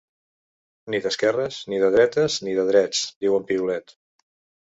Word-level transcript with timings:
Ni 0.93 1.01
d’esquerres, 1.03 1.59
ni 1.73 1.81
de 1.83 1.89
dretes, 1.95 2.37
ni 2.47 2.55
de 2.61 2.65
drets, 2.71 3.03
diu 3.27 3.37
el 3.41 3.45
piulet. 3.53 3.95